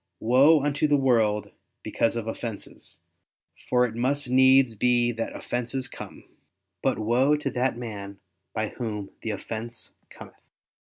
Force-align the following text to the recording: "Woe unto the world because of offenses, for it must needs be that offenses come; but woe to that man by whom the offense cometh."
"Woe 0.19 0.63
unto 0.63 0.87
the 0.87 0.97
world 0.97 1.51
because 1.83 2.15
of 2.15 2.25
offenses, 2.25 2.97
for 3.69 3.85
it 3.85 3.93
must 3.93 4.31
needs 4.31 4.73
be 4.73 5.11
that 5.11 5.35
offenses 5.35 5.87
come; 5.87 6.23
but 6.81 6.97
woe 6.97 7.35
to 7.37 7.51
that 7.51 7.77
man 7.77 8.17
by 8.51 8.69
whom 8.69 9.11
the 9.21 9.29
offense 9.29 9.93
cometh." 10.09 10.41